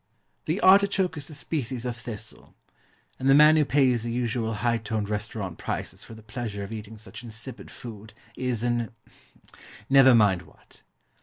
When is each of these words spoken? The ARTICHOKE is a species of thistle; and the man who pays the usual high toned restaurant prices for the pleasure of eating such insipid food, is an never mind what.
The 0.45 0.59
ARTICHOKE 0.61 1.15
is 1.15 1.29
a 1.29 1.35
species 1.35 1.85
of 1.85 1.95
thistle; 1.95 2.55
and 3.19 3.29
the 3.29 3.35
man 3.35 3.55
who 3.55 3.63
pays 3.63 4.01
the 4.01 4.11
usual 4.11 4.55
high 4.55 4.79
toned 4.79 5.09
restaurant 5.09 5.59
prices 5.59 6.03
for 6.03 6.15
the 6.15 6.23
pleasure 6.23 6.63
of 6.63 6.71
eating 6.71 6.97
such 6.97 7.21
insipid 7.21 7.69
food, 7.69 8.15
is 8.35 8.63
an 8.63 8.89
never 9.91 10.15
mind 10.15 10.41
what. 10.41 10.81